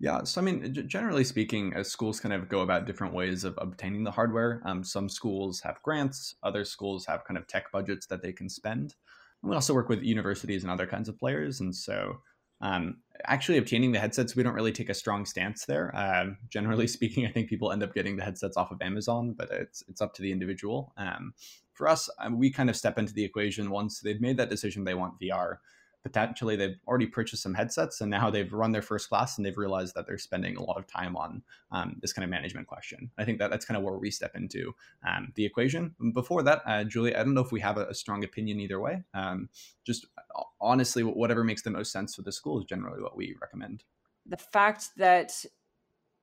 Yeah, 0.00 0.24
so 0.24 0.40
I 0.40 0.44
mean, 0.44 0.88
generally 0.88 1.24
speaking, 1.24 1.74
as 1.74 1.90
schools 1.90 2.20
kind 2.20 2.32
of 2.32 2.48
go 2.48 2.60
about 2.60 2.86
different 2.86 3.12
ways 3.12 3.44
of 3.44 3.58
obtaining 3.58 4.02
the 4.02 4.10
hardware. 4.10 4.62
Um, 4.64 4.82
some 4.82 5.10
schools 5.10 5.60
have 5.60 5.82
grants, 5.82 6.36
other 6.42 6.64
schools 6.64 7.04
have 7.04 7.24
kind 7.24 7.36
of 7.36 7.46
tech 7.46 7.70
budgets 7.70 8.06
that 8.06 8.22
they 8.22 8.32
can 8.32 8.48
spend. 8.48 8.94
And 9.42 9.50
we 9.50 9.54
also 9.54 9.74
work 9.74 9.90
with 9.90 10.02
universities 10.02 10.62
and 10.62 10.72
other 10.72 10.86
kinds 10.86 11.10
of 11.10 11.18
players, 11.18 11.60
and 11.60 11.74
so 11.76 12.20
um, 12.62 12.98
actually, 13.24 13.58
obtaining 13.58 13.92
the 13.92 13.98
headsets, 13.98 14.36
we 14.36 14.42
don't 14.42 14.54
really 14.54 14.72
take 14.72 14.90
a 14.90 14.94
strong 14.94 15.24
stance 15.24 15.64
there. 15.64 15.94
Um, 15.96 16.38
generally 16.48 16.86
speaking, 16.88 17.26
I 17.26 17.30
think 17.30 17.48
people 17.48 17.72
end 17.72 17.82
up 17.82 17.94
getting 17.94 18.16
the 18.16 18.24
headsets 18.24 18.56
off 18.56 18.70
of 18.70 18.82
Amazon, 18.82 19.34
but 19.36 19.50
it's 19.50 19.82
it's 19.88 20.00
up 20.00 20.14
to 20.14 20.22
the 20.22 20.32
individual. 20.32 20.92
Um, 20.96 21.34
for 21.72 21.88
us, 21.88 22.10
um, 22.18 22.38
we 22.38 22.50
kind 22.50 22.68
of 22.68 22.76
step 22.76 22.98
into 22.98 23.14
the 23.14 23.24
equation 23.24 23.70
once 23.70 24.00
they've 24.00 24.20
made 24.20 24.36
that 24.36 24.50
decision 24.50 24.84
they 24.84 24.94
want 24.94 25.18
VR 25.20 25.56
potentially 26.02 26.56
they've 26.56 26.78
already 26.86 27.06
purchased 27.06 27.42
some 27.42 27.54
headsets 27.54 28.00
and 28.00 28.10
now 28.10 28.30
they've 28.30 28.52
run 28.52 28.72
their 28.72 28.82
first 28.82 29.08
class 29.08 29.36
and 29.36 29.44
they've 29.44 29.58
realized 29.58 29.94
that 29.94 30.06
they're 30.06 30.18
spending 30.18 30.56
a 30.56 30.62
lot 30.62 30.78
of 30.78 30.86
time 30.86 31.16
on 31.16 31.42
um, 31.72 31.96
this 32.00 32.12
kind 32.12 32.24
of 32.24 32.30
management 32.30 32.66
question. 32.66 33.10
I 33.18 33.24
think 33.24 33.38
that 33.38 33.50
that's 33.50 33.64
kind 33.64 33.76
of 33.76 33.84
where 33.84 33.98
we 33.98 34.10
step 34.10 34.34
into 34.34 34.74
um, 35.06 35.32
the 35.34 35.44
equation. 35.44 35.94
Before 36.14 36.42
that, 36.42 36.62
uh, 36.66 36.84
Julie, 36.84 37.14
I 37.14 37.22
don't 37.22 37.34
know 37.34 37.42
if 37.42 37.52
we 37.52 37.60
have 37.60 37.76
a, 37.76 37.86
a 37.86 37.94
strong 37.94 38.24
opinion 38.24 38.60
either 38.60 38.80
way. 38.80 39.02
Um, 39.12 39.48
just 39.84 40.06
uh, 40.36 40.42
honestly, 40.60 41.02
whatever 41.02 41.44
makes 41.44 41.62
the 41.62 41.70
most 41.70 41.92
sense 41.92 42.14
for 42.14 42.22
the 42.22 42.32
school 42.32 42.58
is 42.58 42.64
generally 42.64 43.02
what 43.02 43.16
we 43.16 43.36
recommend. 43.40 43.84
The 44.26 44.38
fact 44.38 44.90
that 44.96 45.32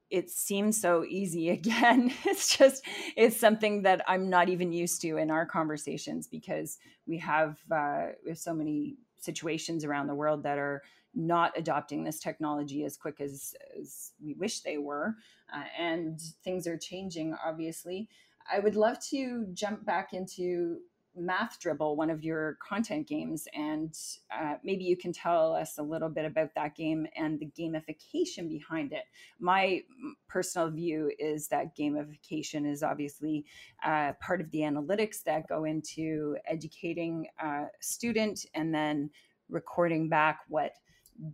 it 0.10 0.30
seems 0.30 0.80
so 0.80 1.04
easy 1.04 1.50
again 1.60 2.14
it's 2.24 2.58
just 2.58 2.86
it's 3.18 3.38
something 3.38 3.82
that 3.82 4.02
i'm 4.08 4.30
not 4.30 4.48
even 4.48 4.72
used 4.72 5.02
to 5.02 5.18
in 5.18 5.30
our 5.30 5.46
conversations 5.46 6.28
because 6.28 6.78
we 7.06 7.18
have 7.18 7.58
uh, 7.72 8.08
we 8.24 8.32
have 8.32 8.38
so 8.38 8.54
many 8.54 8.96
situations 9.20 9.84
around 9.84 10.08
the 10.08 10.16
world 10.16 10.44
that 10.44 10.58
are 10.58 10.84
not 11.16 11.52
adopting 11.58 12.04
this 12.04 12.20
technology 12.20 12.84
as 12.84 12.96
quick 12.96 13.20
as, 13.20 13.56
as 13.80 14.12
we 14.24 14.34
wish 14.36 14.62
they 14.62 14.78
were 14.78 15.16
uh, 15.54 15.64
and 15.78 16.20
things 16.44 16.68
are 16.68 16.78
changing 16.78 17.36
obviously. 17.46 18.08
I 18.52 18.60
would 18.60 18.76
love 18.76 19.00
to 19.10 19.48
jump 19.54 19.86
back 19.86 20.14
into 20.14 20.78
Math 21.18 21.60
Dribble, 21.60 21.96
one 21.96 22.10
of 22.10 22.24
your 22.24 22.58
content 22.62 23.08
games, 23.08 23.48
and 23.54 23.94
uh, 24.32 24.56
maybe 24.64 24.84
you 24.84 24.96
can 24.96 25.12
tell 25.12 25.54
us 25.54 25.78
a 25.78 25.84
little 25.84 26.10
bit 26.10 26.26
about 26.26 26.54
that 26.56 26.76
game 26.76 27.08
and 27.16 27.40
the 27.40 27.50
gamification 27.60 28.48
behind 28.48 28.94
it. 28.94 29.04
My 29.40 29.82
personal 30.28 30.70
view 30.70 31.12
is 31.18 31.48
that 31.48 31.76
gamification 31.76 32.70
is 32.70 32.84
obviously 32.84 33.46
uh, 33.84 34.14
part 34.22 34.42
of 34.42 34.52
the 34.52 34.60
analytics 34.60 35.24
that 35.24 35.48
go 35.48 35.64
into 35.64 36.38
educating 36.46 37.28
a 37.42 37.66
student 37.82 38.46
and 38.54 38.74
then 38.74 39.10
recording 39.50 40.10
back 40.10 40.42
what 40.48 40.74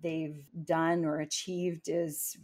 they've 0.02 0.46
done 0.64 1.06
or 1.06 1.20
achieved 1.20 1.88
is 1.88 2.38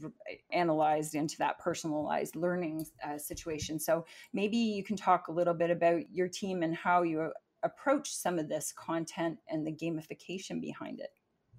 analyzed 0.52 1.16
into 1.16 1.38
that 1.38 1.60
personalized 1.60 2.36
learning 2.36 2.86
uh, 3.06 3.18
situation. 3.18 3.80
So 3.80 4.06
maybe 4.34 4.58
you 4.58 4.84
can 4.84 4.96
talk 4.96 5.28
a 5.28 5.32
little 5.32 5.54
bit 5.54 5.70
about 5.70 6.12
your 6.12 6.28
team 6.28 6.64
and 6.64 6.76
how 6.76 7.04
you 7.04 7.32
approach 7.64 8.14
some 8.14 8.40
of 8.40 8.50
this 8.50 8.74
content 8.74 9.38
and 9.50 9.66
the 9.66 9.72
gamification 9.72 10.62
behind 10.62 11.00
it. 11.00 11.10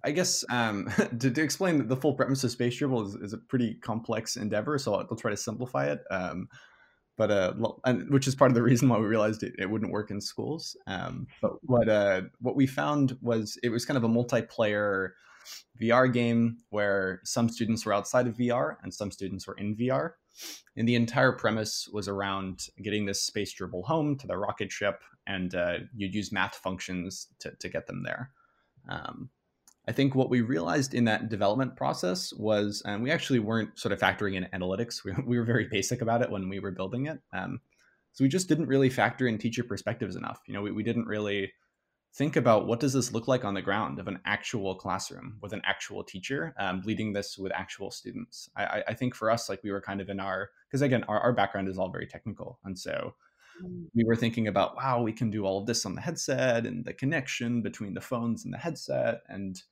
I 0.02 0.12
guess 0.12 0.44
um, 0.50 0.90
to, 1.18 1.30
to, 1.30 1.42
explain 1.42 1.87
the 1.87 1.96
full 1.96 2.14
premise 2.14 2.42
of 2.44 2.50
Space 2.50 2.76
Dribble 2.76 3.06
is, 3.06 3.14
is, 3.16 3.32
a 3.32 3.38
pretty 3.38 3.75
complex 3.75 4.37
endeavor, 4.37 4.78
so 4.78 4.94
I'll, 4.94 5.06
I'll 5.10 5.16
try 5.16 5.30
to 5.30 5.37
simplify 5.37 5.87
it. 5.87 6.00
Um, 6.10 6.49
but 7.18 7.30
uh, 7.30 7.52
and 7.84 8.08
which 8.08 8.26
is 8.26 8.34
part 8.34 8.50
of 8.50 8.54
the 8.54 8.62
reason 8.62 8.88
why 8.88 8.99
we 8.99 9.06
realized 9.06 9.42
it, 9.42 9.52
it 9.58 9.68
wouldn't 9.68 9.92
work 9.92 10.10
in 10.10 10.22
schools. 10.22 10.75
Um, 10.87 11.26
but 11.42 11.52
what 11.62 11.87
uh, 11.87 12.22
what 12.40 12.56
we 12.56 12.66
found 12.66 13.18
was 13.20 13.58
it 13.62 13.68
was 13.68 13.84
kind 13.84 13.99
of 13.99 14.04
a 14.04 14.08
multiplayer 14.08 15.10
VR 15.80 16.12
game 16.12 16.59
where 16.70 17.20
some 17.25 17.49
students 17.49 17.85
were 17.85 17.92
outside 17.92 18.26
of 18.26 18.37
VR 18.37 18.76
and 18.82 18.92
some 18.92 19.11
students 19.11 19.47
were 19.47 19.56
in 19.56 19.76
VR. 19.76 20.12
And 20.76 20.88
the 20.88 20.94
entire 20.94 21.32
premise 21.32 21.88
was 21.92 22.09
around 22.09 22.66
getting 22.82 23.06
this 23.06 23.23
space 23.23 23.52
dribble 23.52 23.85
home 23.85 24.16
to 24.18 24.26
the 24.26 24.38
rocket 24.38 24.70
ship, 24.73 25.02
and 25.26 25.54
uh, 25.54 25.78
you'd 25.94 26.14
use 26.14 26.32
math 26.32 26.54
functions 26.54 27.26
to, 27.40 27.52
to 27.59 27.68
get 27.68 27.87
them 27.87 28.02
there. 28.04 28.30
Um, 28.88 29.30
I 29.88 29.92
think 29.92 30.14
what 30.14 30.30
we 30.30 30.40
realized 30.40 30.94
in 30.94 31.04
that 31.06 31.28
development 31.28 31.76
process 31.76 32.32
was, 32.35 32.82
and 32.87 33.02
we 33.02 33.11
actually 33.11 33.38
weren't 33.38 33.78
sort 33.78 33.92
of 33.92 33.99
factoring 33.99 34.35
in 34.35 34.44
analytics. 34.59 35.04
We, 35.04 35.12
we 35.26 35.38
were 35.38 35.44
very 35.44 35.66
basic 35.66 36.00
about 36.00 36.23
it 36.23 36.30
when 36.30 36.49
we 36.49 36.61
were 36.61 36.70
building 36.70 37.06
it. 37.06 37.18
Um, 37.32 37.61
so 38.12 38.25
we 38.25 38.28
just 38.28 38.49
didn't 38.49 38.66
really 38.66 38.90
factor 38.90 39.26
in 39.26 39.38
teacher 39.38 39.64
perspectives 39.64 40.16
enough. 40.16 40.40
You 40.47 40.54
know, 40.54 40.62
we, 40.62 40.73
we 40.73 40.82
didn't 40.82 41.06
really 41.06 41.52
think 42.14 42.37
about 42.37 42.67
what 42.67 42.81
does 42.81 42.93
this 42.93 43.12
look 43.12 43.29
like 43.29 43.45
on 43.45 43.55
the 43.55 43.62
ground 43.62 43.99
of 43.99 44.09
an 44.09 44.19
actual 44.25 44.75
classroom 44.75 45.38
with 45.40 45.52
an 45.52 45.62
actual 45.64 46.02
teacher 46.02 46.55
um, 46.59 46.83
leading 46.85 47.12
this 47.12 47.38
with 47.38 47.52
actual 47.52 47.90
students? 47.90 48.50
I, 48.57 48.83
I, 48.88 48.95
think 48.95 49.14
for 49.14 49.31
us 49.31 49.49
like 49.49 49.62
we 49.62 49.71
were 49.71 49.81
kind 49.81 50.00
of 50.00 50.09
in 50.09 50.19
our 50.19 50.50
because 50.69 50.83
again 50.83 51.05
our, 51.05 51.21
our 51.21 51.33
background 51.33 51.69
is 51.69 51.79
all 51.79 51.90
very 51.90 52.07
technical. 52.07 52.59
And 52.64 52.76
so 52.76 53.14
mm. 53.64 53.85
we 53.95 54.05
were 54.05 54.17
thinking 54.17 54.49
about 54.49 54.76
wow 54.76 55.02
we 55.02 55.12
can 55.12 55.31
do 55.31 55.45
all 55.45 55.59
of 55.59 55.67
this 55.67 55.87
on 55.87 55.95
the 55.95 56.00
headset 56.00 56.67
and 56.67 56.85
the 56.85 56.93
connection 56.93 57.62
between 57.62 57.95
the 57.95 58.00
phones 58.00 58.45
and 58.45 58.52
the 58.52 58.59
headset. 58.59 59.21
And 59.29 59.62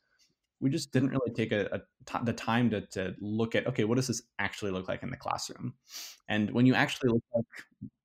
we 0.61 0.71
just 0.71 0.93
didn't 0.93 1.11
really 1.11 1.33
take 1.35 1.53
a, 1.53 1.67
a 1.73 1.79
t- 2.07 2.25
the 2.25 2.33
time 2.33 2.71
to, 2.71 2.81
to 2.83 3.15
look 3.21 3.55
at 3.55 3.67
okay 3.67 3.85
what 3.85 3.97
does 3.97 4.09
this 4.09 4.23
actually 4.39 4.71
look 4.71 4.89
like 4.89 5.03
in 5.03 5.11
the 5.11 5.17
classroom? 5.17 5.75
And 6.29 6.51
when 6.53 6.67
you 6.67 6.75
actually 6.75 7.11
look 7.11 7.23
at 7.37 7.45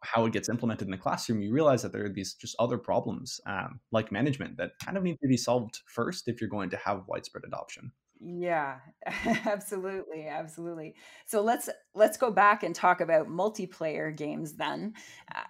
how 0.01 0.25
it 0.25 0.33
gets 0.33 0.49
implemented 0.49 0.87
in 0.87 0.91
the 0.91 0.97
classroom 0.97 1.41
you 1.41 1.51
realize 1.51 1.81
that 1.81 1.91
there 1.91 2.05
are 2.05 2.09
these 2.09 2.33
just 2.33 2.55
other 2.59 2.77
problems 2.77 3.39
um, 3.45 3.79
like 3.91 4.11
management 4.11 4.57
that 4.57 4.71
kind 4.83 4.97
of 4.97 5.03
need 5.03 5.17
to 5.21 5.27
be 5.27 5.37
solved 5.37 5.79
first 5.85 6.27
if 6.27 6.41
you're 6.41 6.49
going 6.49 6.69
to 6.69 6.77
have 6.77 7.03
widespread 7.07 7.43
adoption 7.45 7.91
yeah, 8.25 8.79
absolutely, 9.45 10.27
absolutely. 10.27 10.95
So 11.25 11.41
let's 11.41 11.69
let's 11.93 12.15
go 12.15 12.31
back 12.31 12.63
and 12.63 12.73
talk 12.73 13.01
about 13.01 13.27
multiplayer 13.27 14.15
games 14.15 14.53
then. 14.53 14.93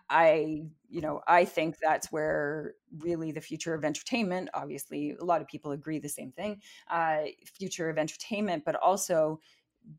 I, 0.10 0.64
you 0.90 1.02
know, 1.02 1.22
I 1.28 1.46
think 1.46 1.78
that's 1.80 2.12
where 2.12 2.74
really 3.00 3.32
the 3.32 3.42
future 3.42 3.76
of 3.76 3.84
entertainment, 3.86 4.50
obviously 4.54 5.16
a 5.20 5.24
lot 5.24 5.42
of 5.42 5.48
people 5.48 5.72
agree 5.72 6.00
the 6.00 6.10
same 6.10 6.32
thing, 6.32 6.62
uh, 6.90 7.24
future 7.46 7.90
of 7.90 7.98
entertainment, 8.00 8.64
but 8.66 8.76
also 8.76 9.40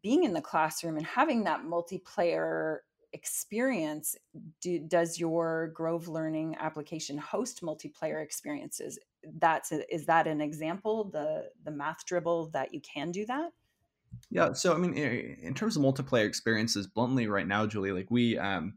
being 0.02 0.24
in 0.24 0.32
the 0.32 0.40
classroom 0.40 0.96
and 0.96 1.06
having 1.06 1.44
that 1.44 1.62
multiplayer 1.62 2.78
experience 3.14 4.16
do, 4.60 4.78
does 4.80 5.18
your 5.18 5.70
grove 5.72 6.08
learning 6.08 6.56
application 6.58 7.16
host 7.16 7.62
multiplayer 7.62 8.22
experiences 8.22 8.98
that's 9.38 9.72
a, 9.72 9.94
is 9.94 10.04
that 10.04 10.26
an 10.26 10.40
example 10.40 11.04
the 11.04 11.48
the 11.64 11.70
math 11.70 12.04
dribble 12.04 12.50
that 12.50 12.74
you 12.74 12.80
can 12.80 13.10
do 13.10 13.24
that 13.24 13.52
yeah 14.30 14.52
so 14.52 14.74
i 14.74 14.76
mean 14.76 14.94
in 14.94 15.54
terms 15.54 15.76
of 15.76 15.82
multiplayer 15.82 16.26
experiences 16.26 16.86
bluntly 16.86 17.26
right 17.26 17.46
now 17.46 17.64
julie 17.64 17.92
like 17.92 18.10
we 18.10 18.36
um 18.36 18.74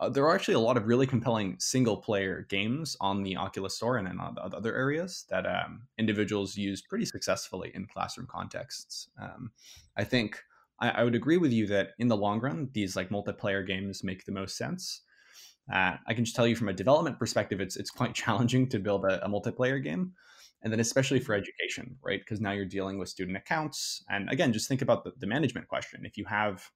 uh, 0.00 0.08
there 0.08 0.24
are 0.24 0.34
actually 0.34 0.54
a 0.54 0.60
lot 0.60 0.78
of 0.78 0.86
really 0.86 1.06
compelling 1.06 1.56
single 1.58 1.98
player 1.98 2.46
games 2.48 2.96
on 3.00 3.22
the 3.22 3.36
Oculus 3.36 3.76
Store 3.76 3.98
and 3.98 4.08
in 4.08 4.18
other 4.18 4.74
areas 4.74 5.26
that 5.28 5.44
um, 5.44 5.82
individuals 5.98 6.56
use 6.56 6.80
pretty 6.80 7.04
successfully 7.04 7.70
in 7.74 7.84
classroom 7.84 8.26
contexts. 8.26 9.08
Um, 9.20 9.52
I 9.98 10.04
think 10.04 10.42
I, 10.80 10.90
I, 10.90 11.04
would 11.04 11.14
agree 11.14 11.36
with 11.36 11.52
you 11.52 11.66
that 11.68 11.90
in 11.98 12.08
the 12.08 12.16
long 12.16 12.40
run, 12.40 12.70
these 12.72 12.96
like 12.96 13.10
multiplayer 13.10 13.66
games 13.66 14.02
make 14.04 14.24
the 14.24 14.32
most 14.32 14.56
sense. 14.56 15.02
Uh, 15.72 15.96
I 16.06 16.14
can 16.14 16.24
just 16.24 16.36
tell 16.36 16.46
you 16.46 16.56
from 16.56 16.68
a 16.68 16.72
development 16.72 17.18
perspective, 17.18 17.60
it's 17.60 17.76
it's 17.76 17.90
quite 17.90 18.14
challenging 18.22 18.68
to 18.70 18.78
build 18.78 19.04
a, 19.04 19.24
a 19.24 19.28
multiplayer 19.28 19.82
game, 19.82 20.12
and 20.62 20.72
then 20.72 20.80
especially 20.80 21.20
for 21.20 21.34
education, 21.34 21.96
right? 22.02 22.20
Because 22.20 22.40
now 22.40 22.52
you're 22.52 22.64
dealing 22.64 22.98
with 22.98 23.08
student 23.08 23.36
accounts, 23.36 24.02
and 24.08 24.28
again, 24.30 24.52
just 24.52 24.68
think 24.68 24.82
about 24.82 25.04
the, 25.04 25.12
the 25.18 25.26
management 25.26 25.68
question. 25.68 26.04
If 26.04 26.16
you 26.16 26.24
have 26.26 26.68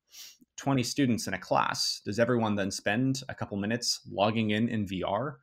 20 0.57 0.83
students 0.83 1.27
in 1.27 1.35
a 1.35 1.39
class, 1.39 2.01
does 2.05 2.19
everyone 2.19 2.55
then 2.55 2.71
spend 2.71 3.23
a 3.29 3.35
couple 3.35 3.57
minutes 3.57 4.01
logging 4.11 4.51
in 4.51 4.69
in 4.69 4.87
VR? 4.87 5.37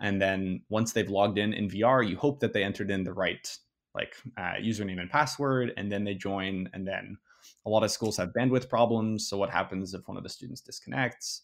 And 0.00 0.20
then 0.20 0.62
once 0.68 0.92
they've 0.92 1.08
logged 1.08 1.38
in 1.38 1.52
in 1.52 1.68
VR, 1.68 2.06
you 2.06 2.16
hope 2.16 2.40
that 2.40 2.52
they 2.52 2.64
entered 2.64 2.90
in 2.90 3.04
the 3.04 3.12
right 3.12 3.48
like 3.94 4.14
uh, 4.38 4.54
username 4.60 5.00
and 5.00 5.10
password, 5.10 5.72
and 5.76 5.92
then 5.92 6.04
they 6.04 6.14
join, 6.14 6.68
and 6.72 6.86
then 6.86 7.16
a 7.66 7.70
lot 7.70 7.82
of 7.82 7.90
schools 7.90 8.16
have 8.16 8.30
bandwidth 8.36 8.68
problems. 8.68 9.28
So 9.28 9.36
what 9.36 9.50
happens 9.50 9.94
if 9.94 10.06
one 10.08 10.16
of 10.16 10.22
the 10.22 10.28
students 10.28 10.60
disconnects? 10.60 11.42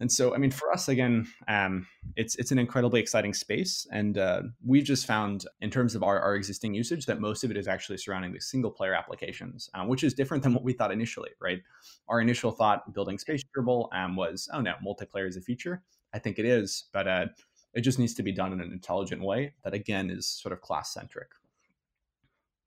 And 0.00 0.10
so, 0.10 0.34
I 0.34 0.38
mean, 0.38 0.50
for 0.50 0.72
us, 0.72 0.88
again, 0.88 1.28
um, 1.46 1.86
it's 2.16 2.34
it's 2.34 2.50
an 2.50 2.58
incredibly 2.58 2.98
exciting 2.98 3.32
space, 3.32 3.86
and 3.92 4.18
uh, 4.18 4.42
we 4.66 4.82
just 4.82 5.06
found, 5.06 5.44
in 5.60 5.70
terms 5.70 5.94
of 5.94 6.02
our, 6.02 6.18
our 6.18 6.34
existing 6.34 6.74
usage, 6.74 7.06
that 7.06 7.20
most 7.20 7.44
of 7.44 7.52
it 7.52 7.56
is 7.56 7.68
actually 7.68 7.98
surrounding 7.98 8.32
the 8.32 8.40
single 8.40 8.70
player 8.70 8.94
applications, 8.94 9.70
um, 9.74 9.86
which 9.86 10.02
is 10.02 10.12
different 10.12 10.42
than 10.42 10.54
what 10.54 10.64
we 10.64 10.72
thought 10.72 10.90
initially. 10.90 11.30
Right? 11.40 11.60
Our 12.08 12.20
initial 12.20 12.50
thought 12.50 12.92
building 12.92 13.16
Space 13.16 13.44
Dribble 13.54 13.90
um, 13.92 14.16
was, 14.16 14.48
oh 14.52 14.60
no, 14.60 14.74
multiplayer 14.84 15.28
is 15.28 15.36
a 15.36 15.40
feature. 15.40 15.82
I 16.12 16.18
think 16.18 16.38
it 16.38 16.46
is, 16.46 16.86
but 16.92 17.06
uh, 17.06 17.26
it 17.72 17.82
just 17.82 17.98
needs 18.00 18.14
to 18.14 18.22
be 18.22 18.32
done 18.32 18.52
in 18.52 18.60
an 18.60 18.72
intelligent 18.72 19.22
way 19.22 19.54
that 19.62 19.72
again 19.72 20.10
is 20.10 20.26
sort 20.26 20.52
of 20.52 20.60
class 20.60 20.92
centric. 20.92 21.28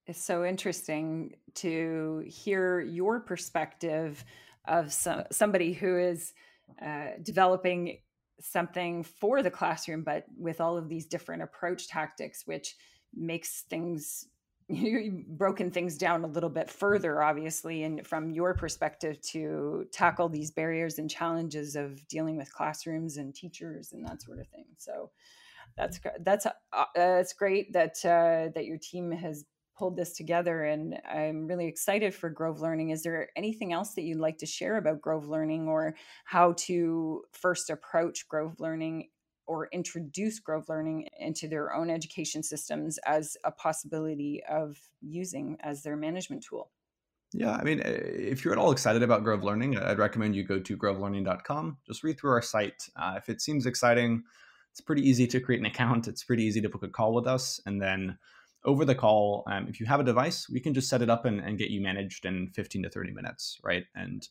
It's 0.08 0.24
so 0.24 0.46
interesting 0.46 1.36
to 1.56 2.24
hear 2.28 2.80
your 2.80 3.20
perspective 3.20 4.24
of 4.68 4.94
some, 4.94 5.24
somebody 5.32 5.74
who 5.74 5.98
is 5.98 6.34
uh, 6.84 7.12
developing 7.24 7.98
something 8.40 9.04
for 9.04 9.42
the 9.42 9.50
classroom, 9.50 10.04
but 10.04 10.26
with 10.38 10.62
all 10.62 10.78
of 10.78 10.90
these 10.90 11.06
different 11.06 11.42
approach 11.42 11.88
tactics, 11.88 12.44
which 12.46 12.76
makes 13.16 13.62
things 13.70 14.28
broken 15.28 15.70
things 15.70 15.98
down 15.98 16.24
a 16.24 16.28
little 16.28 16.50
bit 16.50 16.72
further 16.72 17.22
obviously 17.22 17.84
and 17.84 18.06
from 18.06 18.32
your 18.32 18.56
perspective 18.56 19.22
to 19.22 19.86
tackle 19.92 20.28
these 20.28 20.50
barriers 20.50 20.98
and 20.98 21.08
challenges 21.08 21.76
of 21.76 22.06
dealing 22.08 22.36
with 22.36 22.52
classrooms 22.52 23.18
and 23.18 23.36
teachers 23.36 23.94
and 23.94 24.04
that 24.04 24.22
sort 24.24 24.40
of 24.40 24.48
thing. 24.48 24.66
So 24.78 25.12
that's 25.78 26.00
that's 26.22 26.46
uh, 26.46 26.86
it's 26.96 27.34
great 27.34 27.74
that 27.74 27.98
uh, 28.06 28.50
that 28.56 28.66
your 28.66 28.78
team 28.78 29.12
has 29.12 29.46
pulled 29.78 29.98
this 29.98 30.14
together 30.14 30.64
and 30.64 30.96
I'm 31.10 31.48
really 31.48 31.68
excited 31.68 32.14
for 32.14 32.30
Grove 32.30 32.62
Learning. 32.62 32.90
Is 32.90 33.04
there 33.04 33.30
anything 33.36 33.74
else 33.74 33.94
that 33.94 34.04
you'd 34.04 34.20
like 34.20 34.38
to 34.40 34.46
share 34.46 34.78
about 34.78 35.02
Grove 35.02 35.28
Learning 35.28 35.68
or 35.68 35.96
how 36.26 36.54
to 36.60 37.24
first 37.34 37.70
approach 37.70 38.28
Grove 38.28 38.60
Learning 38.60 39.10
or 39.48 39.68
introduce 39.72 40.40
Grove 40.40 40.70
Learning 40.70 41.08
into 41.20 41.48
their 41.48 41.74
own 41.74 41.90
education 41.90 42.42
systems 42.44 42.98
as 43.06 43.38
a 43.44 43.52
possibility 43.52 44.42
of 44.50 44.78
using 45.02 45.58
as 45.62 45.84
their 45.84 45.96
management 45.96 46.44
tool? 46.44 46.72
Yeah, 47.34 47.52
I 47.52 47.64
mean, 47.64 47.82
eh, 47.82 47.90
if 47.92 48.44
you're 48.44 48.54
at 48.54 48.60
all 48.60 48.72
excited 48.72 49.04
about 49.04 49.24
Grove 49.24 49.44
Learning, 49.44 49.78
I'd 49.78 50.00
recommend 50.00 50.36
you 50.36 50.44
go 50.44 50.60
to 50.60 50.78
grovelearning.com. 50.78 51.78
Just 51.86 52.04
read 52.04 52.20
through 52.20 52.32
our 52.32 52.42
site. 52.42 52.90
Uh, 52.96 53.16
if 53.18 53.30
it 53.30 53.42
seems 53.42 53.66
exciting, 53.66 54.24
it's 54.72 54.82
pretty 54.82 55.08
easy 55.08 55.28
to 55.28 55.40
create 55.40 55.60
an 55.60 55.66
account. 55.66 56.08
It's 56.08 56.24
pretty 56.24 56.44
easy 56.44 56.62
to 56.62 56.70
book 56.70 56.84
a 56.84 56.88
call 56.88 57.14
with 57.14 57.28
us. 57.28 57.60
And 57.66 57.82
then 57.82 58.18
over 58.66 58.84
the 58.84 58.96
call, 58.96 59.44
um, 59.48 59.68
if 59.70 59.80
you 59.80 59.86
have 59.86 60.00
a 60.00 60.04
device, 60.04 60.50
we 60.50 60.60
can 60.60 60.74
just 60.74 60.90
set 60.90 61.02
it 61.02 61.10
up 61.10 61.26
and, 61.26 61.40
and, 61.40 61.58
get 61.58 61.70
you 61.70 61.82
managed 61.82 62.26
in 62.26 62.50
15 62.56 62.84
to 62.84 62.90
30 62.90 63.12
minutes, 63.12 63.60
right? 63.64 63.86
And 63.96 64.28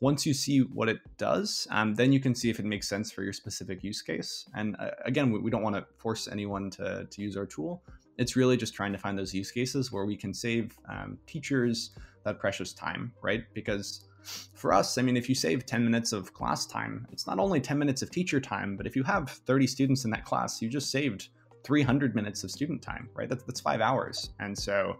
once 0.00 0.24
you 0.24 0.34
see 0.34 0.60
what 0.60 0.88
it 0.88 0.98
does, 1.16 1.66
um, 1.70 1.94
then 1.94 2.12
you 2.12 2.20
can 2.20 2.34
see 2.34 2.50
if 2.50 2.60
it 2.60 2.64
makes 2.64 2.88
sense 2.88 3.10
for 3.10 3.22
your 3.22 3.32
specific 3.32 3.82
use 3.82 4.00
case. 4.02 4.48
And 4.54 4.76
uh, 4.78 4.90
again, 5.04 5.32
we, 5.32 5.40
we 5.40 5.50
don't 5.50 5.62
want 5.62 5.74
to 5.74 5.86
force 5.96 6.28
anyone 6.28 6.70
to, 6.72 7.06
to 7.10 7.22
use 7.22 7.36
our 7.36 7.46
tool. 7.46 7.82
It's 8.18 8.36
really 8.36 8.56
just 8.56 8.74
trying 8.74 8.92
to 8.92 8.98
find 8.98 9.18
those 9.18 9.34
use 9.34 9.50
cases 9.50 9.90
where 9.90 10.04
we 10.04 10.16
can 10.16 10.32
save 10.34 10.78
um, 10.88 11.18
teachers 11.26 11.90
that 12.24 12.38
precious 12.38 12.72
time, 12.72 13.12
right? 13.22 13.44
Because 13.54 14.06
for 14.54 14.72
us, 14.72 14.98
I 14.98 15.02
mean, 15.02 15.16
if 15.16 15.28
you 15.28 15.34
save 15.34 15.66
10 15.66 15.84
minutes 15.84 16.12
of 16.12 16.34
class 16.34 16.66
time, 16.66 17.06
it's 17.10 17.26
not 17.26 17.38
only 17.38 17.60
10 17.60 17.78
minutes 17.78 18.02
of 18.02 18.10
teacher 18.10 18.40
time, 18.40 18.76
but 18.76 18.86
if 18.86 18.94
you 18.94 19.02
have 19.04 19.30
30 19.30 19.66
students 19.66 20.04
in 20.04 20.10
that 20.10 20.24
class, 20.24 20.60
you 20.60 20.68
just 20.68 20.90
saved 20.90 21.28
300 21.68 22.14
minutes 22.14 22.44
of 22.44 22.50
student 22.50 22.80
time, 22.80 23.10
right? 23.12 23.28
That's, 23.28 23.44
that's 23.44 23.60
five 23.60 23.82
hours. 23.82 24.30
And 24.40 24.56
so 24.58 24.96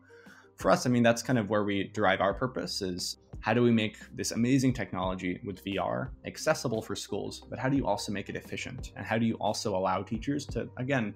for 0.56 0.70
us, 0.70 0.84
I 0.84 0.90
mean, 0.90 1.02
that's 1.02 1.22
kind 1.22 1.38
of 1.38 1.48
where 1.48 1.64
we 1.64 1.84
derive 1.94 2.20
our 2.20 2.34
purpose 2.34 2.82
is 2.82 3.16
how 3.40 3.54
do 3.54 3.62
we 3.62 3.70
make 3.70 3.96
this 4.14 4.32
amazing 4.32 4.74
technology 4.74 5.40
with 5.46 5.64
VR 5.64 6.10
accessible 6.26 6.82
for 6.82 6.94
schools, 6.94 7.46
but 7.48 7.58
how 7.58 7.70
do 7.70 7.76
you 7.78 7.86
also 7.86 8.12
make 8.12 8.28
it 8.28 8.36
efficient? 8.36 8.92
And 8.96 9.06
how 9.06 9.16
do 9.16 9.24
you 9.24 9.36
also 9.36 9.74
allow 9.74 10.02
teachers 10.02 10.44
to, 10.48 10.68
again, 10.76 11.14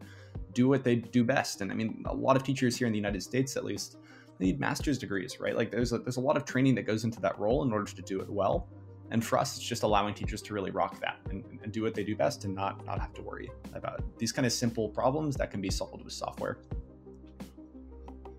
do 0.55 0.69
what 0.69 0.85
they 0.85 0.97
do 0.97 1.23
best? 1.23 1.61
And 1.61 1.71
I 1.71 1.75
mean, 1.75 2.03
a 2.07 2.15
lot 2.15 2.35
of 2.35 2.45
teachers 2.45 2.75
here 2.75 2.87
in 2.87 2.93
the 2.95 2.99
United 2.99 3.23
States, 3.23 3.55
at 3.59 3.65
least, 3.65 3.99
need 4.39 4.59
master's 4.59 4.97
degrees, 4.99 5.39
right? 5.39 5.55
Like 5.55 5.71
there's 5.71 5.93
a, 5.93 5.99
there's 5.99 6.17
a 6.17 6.21
lot 6.21 6.39
of 6.39 6.47
training 6.47 6.77
that 6.77 6.85
goes 6.85 7.05
into 7.05 7.21
that 7.21 7.39
role 7.39 7.63
in 7.63 7.75
order 7.75 7.93
to 7.93 8.01
do 8.01 8.21
it 8.23 8.31
well. 8.31 8.69
And 9.11 9.25
for 9.25 9.39
us, 9.39 9.57
it's 9.57 9.67
just 9.67 9.83
allowing 9.83 10.15
teachers 10.15 10.41
to 10.43 10.55
really 10.55 10.71
rock 10.71 11.01
that 11.01 11.19
and, 11.31 11.45
and 11.63 11.73
do 11.73 11.83
what 11.83 11.95
they 11.95 12.05
do 12.05 12.17
best 12.17 12.45
and 12.45 12.55
not 12.55 12.85
not 12.87 12.99
have 12.99 13.13
to 13.15 13.23
worry 13.23 13.51
about 13.75 14.03
these 14.19 14.33
kind 14.33 14.47
of 14.47 14.53
simple 14.53 14.89
problems 14.89 15.37
that 15.37 15.51
can 15.51 15.61
be 15.61 15.71
solved 15.71 16.03
with 16.05 16.13
software. 16.13 16.59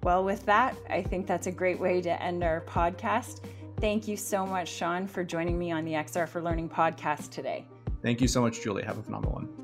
Well, 0.01 0.23
with 0.23 0.45
that, 0.45 0.75
I 0.89 1.01
think 1.01 1.27
that's 1.27 1.47
a 1.47 1.51
great 1.51 1.79
way 1.79 2.01
to 2.01 2.21
end 2.21 2.43
our 2.43 2.61
podcast. 2.61 3.41
Thank 3.79 4.07
you 4.07 4.17
so 4.17 4.45
much, 4.45 4.69
Sean, 4.69 5.07
for 5.07 5.23
joining 5.23 5.57
me 5.57 5.71
on 5.71 5.85
the 5.85 5.93
XR 5.93 6.27
for 6.27 6.41
Learning 6.41 6.69
podcast 6.69 7.29
today. 7.31 7.65
Thank 8.01 8.19
you 8.19 8.27
so 8.27 8.41
much, 8.41 8.61
Julie. 8.61 8.83
Have 8.83 8.97
a 8.97 9.03
phenomenal 9.03 9.33
one. 9.33 9.62